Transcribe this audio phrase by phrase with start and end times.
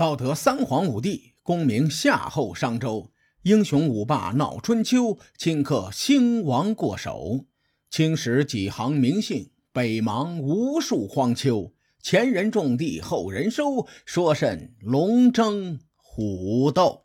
[0.00, 7.44] 道德三皇五帝，功名夏后商周，英雄五霸闹春秋，顷刻兴亡过手。
[7.90, 11.74] 青史几行名姓，北邙无数荒丘。
[12.00, 17.04] 前人种地，后人收，说甚龙争虎斗？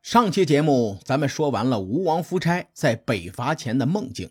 [0.00, 4.30] 上期节目咱们说完了吴王夫差在北伐前的梦境，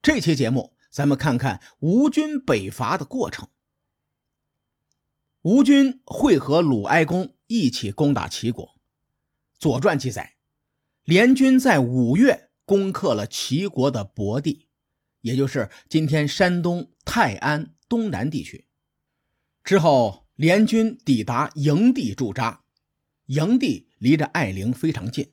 [0.00, 3.48] 这期节目咱们看看吴军北伐的过程。
[5.42, 8.66] 吴军会和鲁哀公一起攻打齐国。
[9.58, 10.36] 《左传》记载，
[11.04, 14.66] 联军在五月攻克了齐国的博地，
[15.22, 18.66] 也就是今天山东泰安东南地区。
[19.64, 22.64] 之后，联军抵达营地驻扎，
[23.26, 25.32] 营地离着艾陵非常近，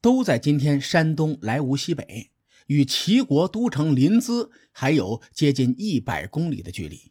[0.00, 2.30] 都在今天山东莱芜西北，
[2.68, 7.09] 与齐国都城临淄还有接近一百公里的距离。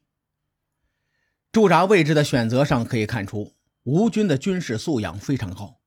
[1.52, 5.80] 驻扎位置的选择上可以看出，吴军的军事素养非常高。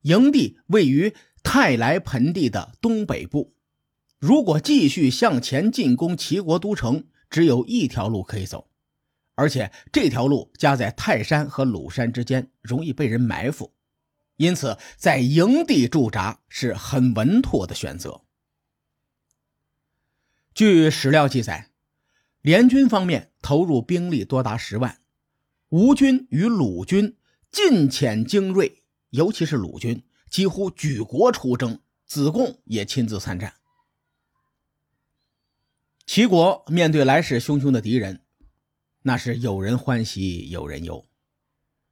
[0.00, 3.54] 营地位于泰来盆地的东北部，
[4.18, 8.68] 如果继续向前进攻齐国都城，只有一条路可以走，
[9.36, 13.72] 而且这条路夹在泰山和鲁山之间，容易被人埋伏，
[14.36, 18.22] 因此在营地驻扎是很稳妥的选择。
[20.52, 21.70] 据史料记载。
[22.46, 25.00] 联军方面投入兵力多达十万，
[25.70, 27.16] 吴军与鲁军
[27.50, 33.54] 尽遣精锐，尤其是鲁军几乎举国出征，子贡也亲自参战。
[36.06, 38.20] 齐国面对来势汹汹的敌人，
[39.02, 41.04] 那是有人欢喜有人忧。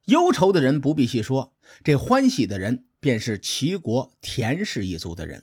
[0.05, 5.43] 忧愁的人不必细说，这欢喜的人便是齐国田氏一族的人。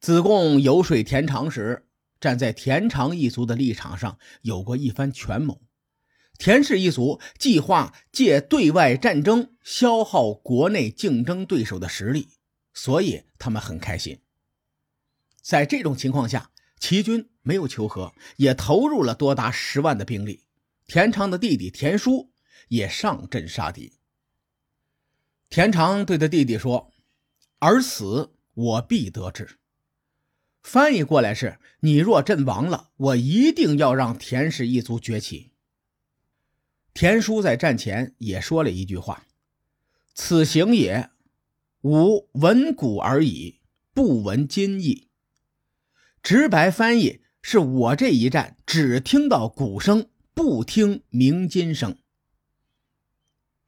[0.00, 1.85] 子贡游说田常时。
[2.20, 5.62] 站在田常一族的立场上，有过一番权谋。
[6.38, 12.28] 田氏一族计划借对外战争消耗国内竞争对手的实力，
[12.74, 14.20] 所以他们很开心。
[15.40, 20.44] 在这种情况下，齐军没有求和，也投入了多达十万的兵力。
[20.86, 22.32] 田常的弟弟田叔
[22.68, 23.94] 也上阵杀敌。
[25.48, 26.92] 田常对他弟弟说
[27.60, 29.58] ：“儿死，我必得志。”
[30.66, 35.52] 翻译过来是：你若阵亡了，我一定要让田氏一族崛起。
[36.92, 39.28] 田叔在战前也说了一句话
[40.12, 41.08] ：“此行也，
[41.82, 43.60] 吾闻鼓而已，
[43.94, 45.06] 不闻今意。”
[46.20, 51.96] 直白翻译是我这一战只听到鼓声，不听鸣金声。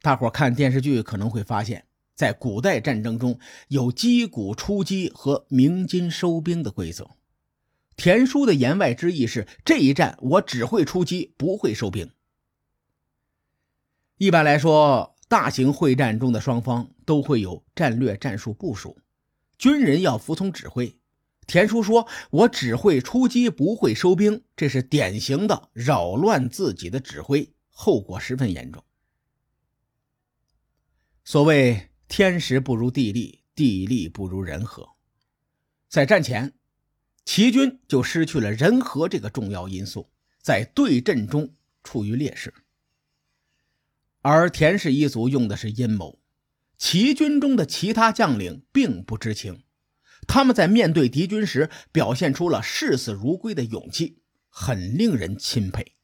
[0.03, 1.88] 大伙看电视剧可能会发现。
[2.19, 7.11] 在古代战争中有击鼓出击和鸣金收兵的规则。
[7.95, 12.11] 田叔的言外之意是，这一战我只会出击，不会收兵。
[14.17, 18.99] 一般来说，大型会战中的双方都会有战略战术部署，
[19.57, 20.99] 军人要服从指挥。
[21.47, 28.83] 田叔说：“我只会出击，不会收兵。”这是典型的扰乱自己的指挥，后果十分严重。
[31.23, 31.85] 所谓。
[32.09, 34.89] 天时不如地利，地利不如人和。
[35.89, 36.55] 在战前，
[37.25, 40.11] 齐军就失去了人和这个重要因素，
[40.41, 41.55] 在对阵中
[41.85, 42.53] 处于劣势。
[44.23, 46.19] 而田氏一族用的是阴谋，
[46.79, 49.63] 齐军中的其他将领并不知情。
[50.27, 55.95] 他们在面对敌军时，表现出了视死如归的勇气，很令人钦佩。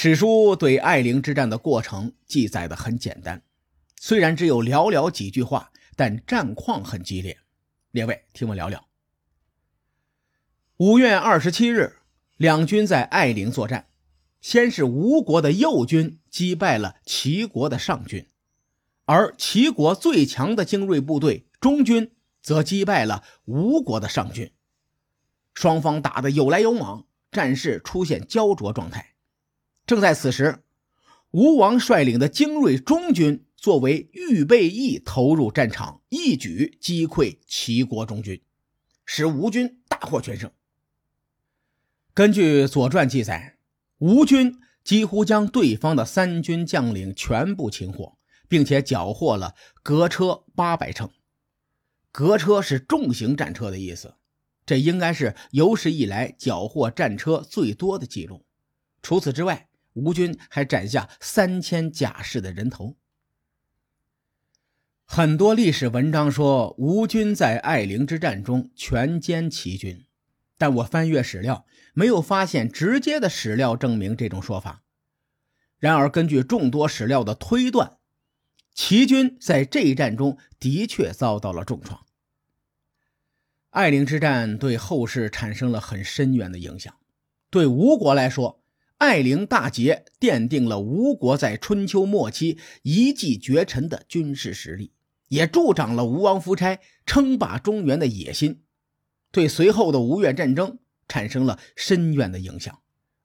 [0.00, 3.42] 史书对艾陵之战的过程记载的很简单，
[4.00, 7.36] 虽然只有寥寥几句话，但战况很激烈。
[7.90, 8.86] 列位，听我聊聊。
[10.76, 11.96] 五月二十七日，
[12.36, 13.88] 两军在艾陵作战，
[14.40, 18.24] 先是吴国的右军击败了齐国的上军，
[19.04, 24.52] 而齐国最强的精锐部队中军则击败了吴国的上军，
[25.54, 29.16] 双方打得有来有往，战事出现焦灼状态。
[29.88, 30.64] 正在此时，
[31.30, 38.42] 吴王率领的精锐中军作为预备役投入战场，一举击溃齐国中军，
[39.06, 40.52] 使吴军大获全胜。
[42.12, 43.56] 根据《左传》记载，
[43.96, 51.08] 吴军几乎将对方的三军将领全部擒获，并且缴获了革车八百乘。
[52.12, 54.16] 革车是重型战车的意思，
[54.66, 58.44] 这应该是有史以来缴获战车最多的记录。
[59.00, 59.67] 除此之外，
[59.98, 62.96] 吴军还斩下三千甲士的人头。
[65.04, 70.04] 很多历史文章说吴军在艾陵之战中全歼齐军，
[70.56, 74.82] 但我翻阅史料，没有发现直接的史料证明这种说法。
[75.78, 77.98] 然而，根据众多史料的推断，
[78.74, 82.04] 齐军在这一战中的确遭到了重创。
[83.70, 86.94] 艾陵之战对后世产生了很深远的影响。
[87.48, 88.62] 对吴国来说，
[88.98, 94.92] 艾陵大捷奠定了吴国在春秋末期一骑绝尘的军事实力，
[95.28, 98.62] 也助长了吴王夫差称霸中原的野心，
[99.30, 102.80] 对随后的吴越战争产生了深远的影响。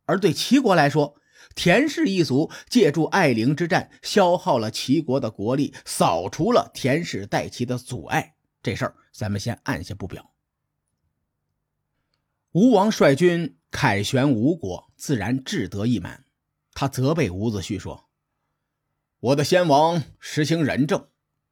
[0.06, 1.16] 而对齐国来说，
[1.56, 8.36] 田氏一族借助艾陵之战消耗了齐国的国力，扫除了田氏代齐的阻碍。
[8.62, 10.32] 这事儿咱们先按下不表。
[12.52, 16.24] 吴王率军凯旋吴国，自然志得意满。
[16.72, 18.10] 他责备伍子胥说
[19.20, 21.10] ：“我的先王实行仁政，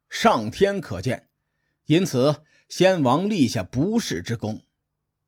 [0.08, 1.28] 上天可见，
[1.84, 4.64] 因此先王立下不世之功，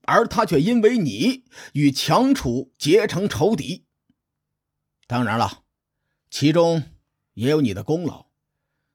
[0.05, 1.45] 而他却因为你
[1.75, 3.85] 与强楚结成仇敌。
[5.07, 5.65] 当然了，
[6.31, 6.83] 其中
[7.35, 8.29] 也有你的功劳。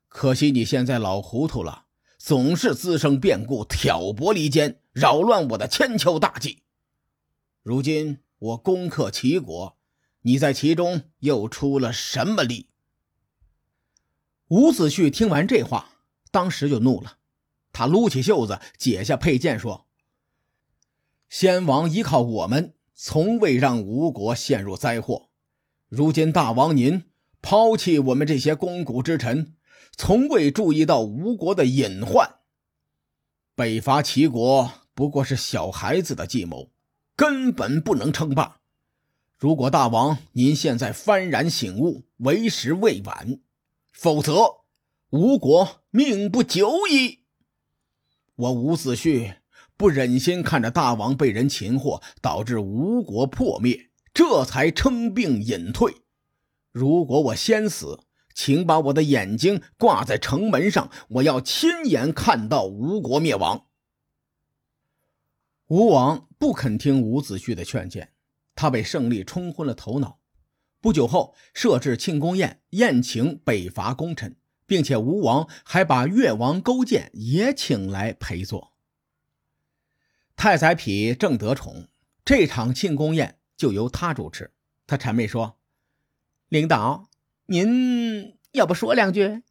[0.08, 1.86] 可惜你现在老糊涂了，
[2.18, 6.64] 总是滋生变故，挑拨离间，扰乱我的千秋大计。”
[7.62, 9.78] 如今我攻克齐国，
[10.22, 12.70] 你在其中又出了什么力？
[14.48, 15.90] 伍子胥听完这话，
[16.32, 17.18] 当时就怒了，
[17.74, 19.88] 他撸起袖子，解下佩剑，说
[21.30, 25.30] ：“先王依靠我们，从未让吴国陷入灾祸。
[25.90, 27.12] 如今大王您
[27.42, 29.58] 抛弃我们这些肱骨之臣，
[29.98, 32.38] 从未注意到吴国的隐患。
[33.54, 36.72] 北伐齐国不过是小孩子的计谋。”
[37.20, 38.62] 根本不能称霸。
[39.38, 43.42] 如果大王您现在幡然醒悟，为时未晚；
[43.92, 44.62] 否则，
[45.10, 47.26] 吴国命不久矣。
[48.38, 49.36] 我吴子胥
[49.76, 55.94] 不忍心看着大王被人擒获，导致吴国破灭，这才称病隐退。
[56.72, 58.00] 如果我先死，
[58.34, 63.66] 请把我的眼睛挂在城门上，我要亲眼看到吴国灭亡。
[65.70, 68.12] 吴王不肯听伍子胥的劝谏，
[68.56, 70.20] 他被胜利冲昏了头脑。
[70.82, 74.36] 不久后，设置庆功宴，宴请北伐功臣，
[74.66, 78.74] 并且吴王还把越王勾践也请来陪坐。
[80.36, 81.88] 太宰匹正得宠，
[82.26, 84.52] 这场庆功宴就由他主持。
[84.88, 85.60] 他谄媚说
[86.50, 87.12] ：“领导，
[87.46, 89.44] 您要不说两句？”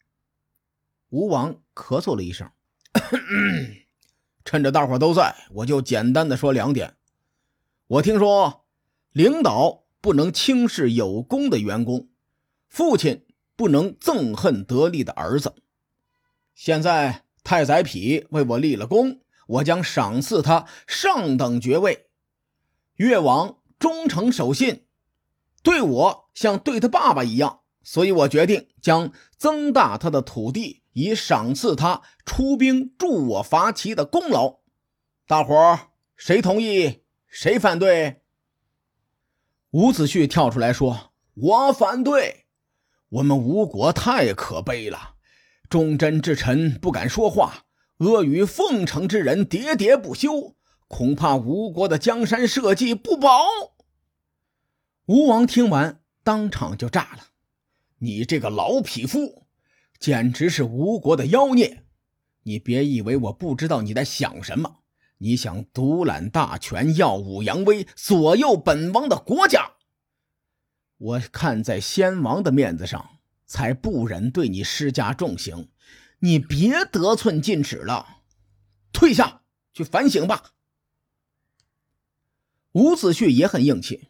[1.10, 2.50] 吴王咳嗽了一声。
[4.48, 6.94] 趁着大伙都在，我就简单的说两点。
[7.86, 8.64] 我听说，
[9.12, 12.08] 领导不能轻视有功的员工，
[12.66, 15.54] 父亲不能憎恨得力的儿子。
[16.54, 22.06] 现在太宰匹为我立了功，我将赏赐他上等爵位。
[22.94, 24.86] 越王忠诚守信，
[25.62, 30.77] 对我像对他爸爸一样，所以我决定将增大他的土地。
[30.92, 34.60] 以赏赐他出兵助我伐齐的功劳，
[35.26, 37.02] 大伙儿谁同意？
[37.26, 38.22] 谁反对？
[39.72, 42.46] 伍子胥跳出来说：“我反对！
[43.10, 45.16] 我们吴国太可悲了，
[45.68, 47.66] 忠贞之臣不敢说话，
[47.98, 50.56] 阿谀奉承之人喋喋不休，
[50.88, 53.46] 恐怕吴国的江山社稷不保。”
[55.06, 57.28] 吴王听完，当场就炸了
[58.00, 59.46] ：“你这个老匹夫！”
[59.98, 61.84] 简直是吴国的妖孽！
[62.44, 64.76] 你别以为我不知道你在想什么。
[65.18, 69.72] 你想独揽大权，耀武扬威，左右本王的国家。
[70.96, 75.70] 我看在先王的面子上，才不忍对你施加重刑。
[76.20, 78.22] 你别得寸进尺了，
[78.92, 80.52] 退下去反省吧。
[82.72, 84.08] 伍子胥也很硬气，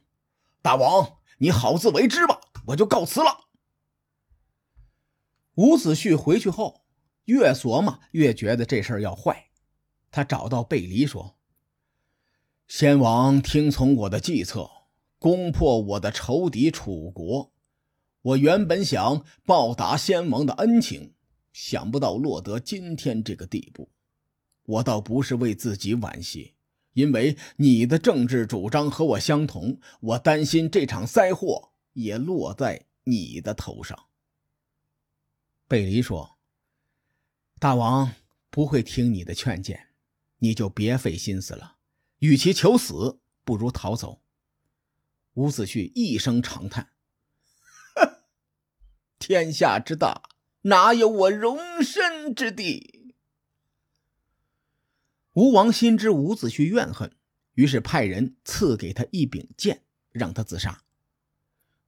[0.61, 3.48] 大王，你好自为之吧，我就告辞了。
[5.59, 6.83] 伍子胥回去后，
[7.25, 9.49] 越琢磨越觉得这事儿要坏。
[10.09, 11.37] 他找到贝离说
[12.69, 14.71] ：“先王听从我的计策，
[15.19, 17.53] 攻破我的仇敌楚国。
[18.23, 21.15] 我原本想报答先王的恩情，
[21.53, 23.91] 想不到落得今天这个地步。
[24.62, 26.55] 我倒不是为自己惋惜，
[26.93, 33.99] 因为你的政治主张和我相同，我担心这场灾祸也落在你的头上。”
[35.69, 36.39] 贝离说
[37.61, 38.15] ：“大王
[38.49, 39.89] 不会听你的劝谏，
[40.39, 41.77] 你就别费心思了。
[42.21, 44.23] 与其求死，不如逃走。”
[45.35, 46.93] 伍子胥一声长叹
[49.21, 50.23] ：“天下之大，
[50.63, 53.15] 哪有我容身之地？”
[55.35, 57.15] 吴王心知伍子胥怨恨，
[57.53, 60.83] 于是派人赐给他一柄剑，让他自杀。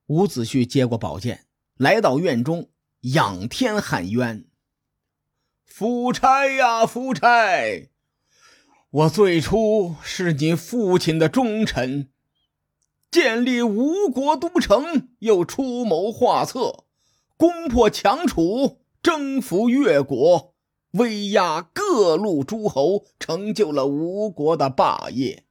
[0.06, 1.46] 伍子胥接过宝剑，
[1.76, 2.70] 来到院中，
[3.02, 4.44] 仰天喊冤
[5.64, 7.88] ：“夫差呀，夫差！
[8.90, 12.10] 我最初是你父亲的忠臣，
[13.10, 16.84] 建立吴国都城，又出谋划策，
[17.36, 20.54] 攻破强楚，征服越国，
[20.92, 25.44] 威压各路诸侯，成就了吴国的霸业。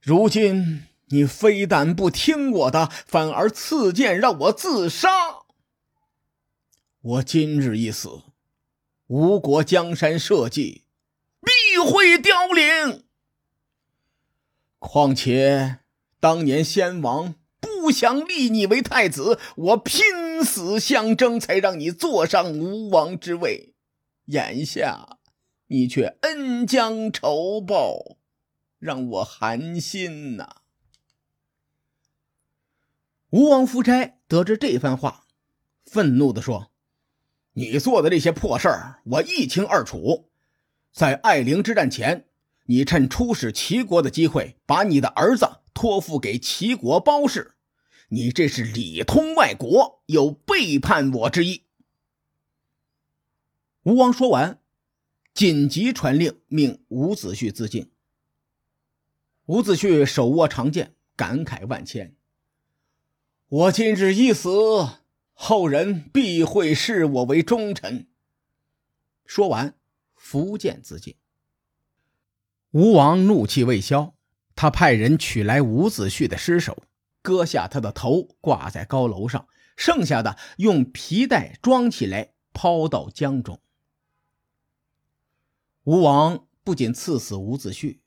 [0.00, 5.35] 如今……”你非但不听我的，反而赐剑让我自杀。
[7.06, 8.22] 我今日一死，
[9.06, 10.82] 吴国江山社稷
[11.40, 13.04] 必会凋零。
[14.80, 15.78] 况且
[16.18, 23.76] 当年先王不想立你为太子，我拼死相争，才让你坐上吴王之位。
[24.24, 25.18] 眼下
[25.68, 28.16] 你却恩将仇报，
[28.80, 30.62] 让我寒心呐。
[33.30, 35.28] 吴王夫差得知这番话，
[35.84, 36.72] 愤怒地说
[37.58, 40.28] ：“你做的这些破事儿，我一清二楚。
[40.92, 42.26] 在艾陵之战前，
[42.66, 47.54] 你趁出使齐国的机会，把你的儿子托付给齐国包氏，
[48.10, 51.62] 你这是里通外国，有背叛我之意。”
[53.84, 54.60] 吴王说完，
[55.32, 57.90] 紧急传令，命伍子胥自尽。
[59.46, 62.14] 伍子胥手握长剑，感慨万千。
[63.48, 64.50] 我今日一死，
[65.38, 68.08] 后人必会视我为忠臣。
[69.26, 69.74] 说完，
[70.14, 71.14] 伏剑自尽。
[72.70, 74.14] 吴王怒气未消，
[74.54, 76.82] 他派人取来伍子胥的尸首，
[77.20, 83.60] 割下他的头，挂在高楼上，剩下的用皮带装起来，抛到江中。
[85.84, 88.00] 吴王不仅赐死伍子胥，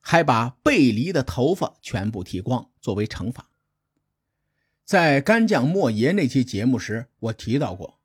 [0.00, 3.48] 还把背离的头发全部剃光，作为惩罚。
[4.84, 8.00] 在干将莫邪那期节目时，我提到过，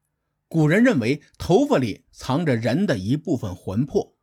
[0.47, 4.15] 古人认为头发里藏着人的一部分魂魄。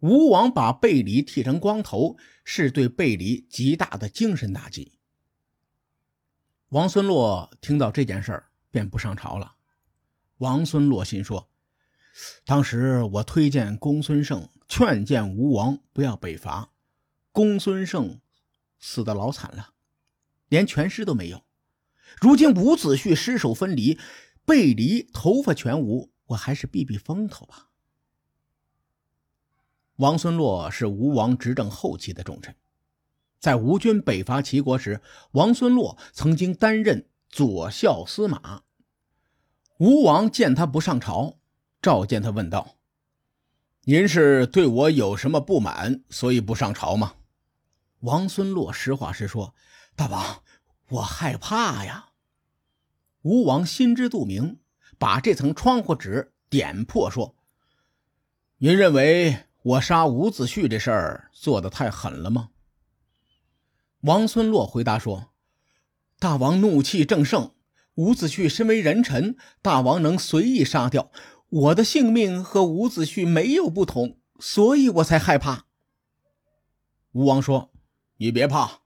[0.00, 4.98] 吴王把贝离剃成光头，是对贝离极大的精神打击。
[6.70, 9.54] 王孙洛听到这件事儿，便不上朝了。
[10.38, 11.50] 王孙洛心说
[12.44, 16.72] ：“当时我推荐公孙胜劝谏吴王不要北伐，
[17.30, 18.20] 公孙胜
[18.78, 19.74] 死的老惨了，
[20.48, 21.44] 连全尸都没有。”
[22.18, 23.98] 如今伍子胥尸首分离，
[24.44, 27.68] 背离头发全无，我还是避避风头吧。
[29.96, 32.56] 王孙洛是吴王执政后期的重臣，
[33.38, 35.00] 在吴军北伐齐国时，
[35.32, 38.62] 王孙洛曾经担任左校司马。
[39.78, 41.38] 吴王见他不上朝，
[41.80, 42.76] 召见他问道
[43.84, 47.14] ：“您是对我有什么不满，所以不上朝吗？”
[48.00, 49.54] 王孙洛实话实说
[49.96, 50.42] ：“大王。”
[50.90, 52.10] 我害怕呀！
[53.22, 54.58] 吴王心知肚明，
[54.98, 57.36] 把这层窗户纸点破，说
[58.58, 62.50] ：“您认为我杀伍子胥这事儿做的太狠了吗？”
[64.02, 65.32] 王孙洛回答说
[66.18, 67.54] ：“大王怒气正盛，
[67.94, 71.12] 伍子胥身为人臣，大王能随意杀掉
[71.50, 75.66] 我的性命和伍子胥没有不同，所以我才害怕。”
[77.12, 77.70] 吴王说
[78.16, 78.79] ：“你别怕。”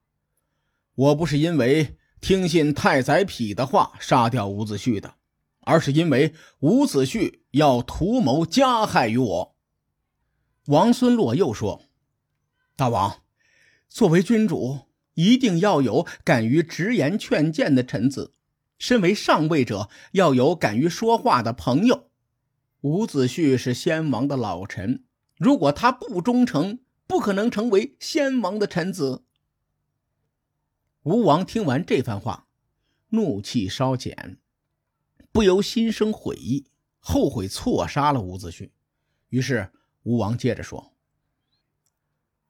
[0.96, 5.16] 我不是因为听信太宰匹的话杀掉伍子胥的，
[5.62, 9.56] 而是因为伍子胥要图谋加害于我。
[10.66, 11.82] 王孙洛又说
[12.76, 13.22] ：“大王，
[13.88, 14.82] 作为君主，
[15.14, 18.32] 一定要有敢于直言劝谏的臣子；
[18.78, 22.08] 身为上位者，要有敢于说话的朋友。
[22.82, 25.04] 伍子胥是先王的老臣，
[25.36, 29.23] 如果他不忠诚，不可能成为先王的臣子。”
[31.04, 32.46] 吴王听完这番话，
[33.10, 34.38] 怒气稍减，
[35.32, 36.66] 不由心生悔意，
[36.98, 38.70] 后悔错杀了伍子胥。
[39.28, 39.70] 于是
[40.04, 40.94] 吴王接着说：“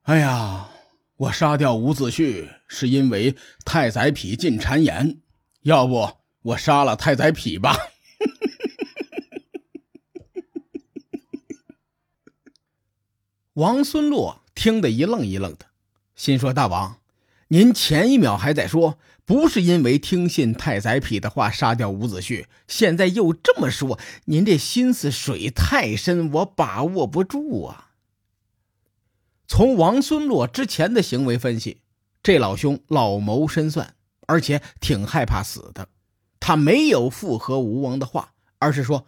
[0.02, 0.70] 哎呀，
[1.16, 5.20] 我杀掉伍子胥是因为太宰匹进谗言，
[5.62, 7.76] 要不我杀了太宰匹吧。
[13.54, 15.66] ”王孙洛听得一愣一愣的，
[16.14, 17.00] 心说：“大王。”
[17.48, 27.90] 您前一秒还在说不是因为听信太宰匹的话杀掉伍子胥，现在又这么说，您这心思水太深，我把握不住啊。
[29.46, 31.80] 从王孙洛之前的行为分析，
[32.22, 33.94] 这老兄老谋深算，
[34.26, 35.88] 而且挺害怕死的。
[36.40, 39.06] 他没有附和吴王的话，而是说：“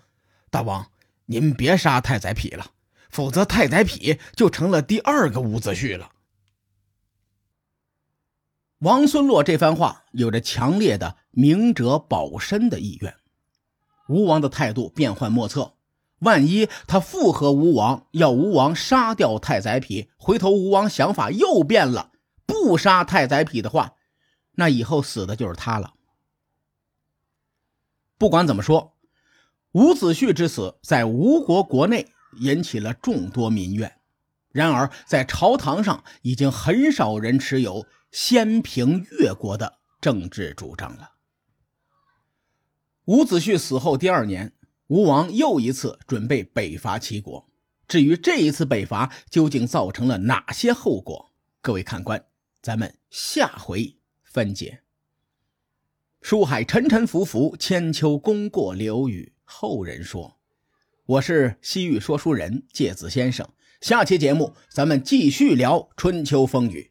[0.50, 0.90] 大王，
[1.26, 2.70] 您别杀太宰匹了，
[3.10, 6.12] 否则太宰匹就成了第二个伍子胥了。”
[8.80, 13.14] 王孙洛这番话有着强烈的明哲保身的意愿。
[14.08, 15.72] 吴王的态度变幻莫测，
[16.18, 22.12] 万一他附和吴王，要吴王杀掉太宰匹，回头吴王想法又变了，
[22.44, 23.94] 不杀太宰匹的话，
[24.56, 25.94] 那以后死的就是他了。
[28.18, 28.94] 不管怎么说，
[29.72, 32.08] 伍子胥之死在吴国国内
[32.40, 33.94] 引起了众多民怨。
[34.52, 41.12] 然而，在朝堂上已经很少人持有先平越国的政治主张了。
[43.06, 44.52] 伍子胥死后第二年，
[44.88, 47.48] 吴王又一次准备北伐齐国。
[47.86, 52.24] 至于这一次北伐究竟造成了哪些后果，各位看官，
[52.60, 54.82] 咱们下回分解。
[56.20, 60.40] 书海沉沉浮浮，千秋功过留与后人说。
[61.04, 63.48] 我是西域说书人介子先生。
[63.80, 66.90] 下期节目咱们继续聊春秋风雨，